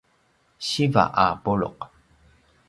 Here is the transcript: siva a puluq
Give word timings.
siva 0.67 1.03
a 1.25 1.27
puluq 1.43 1.79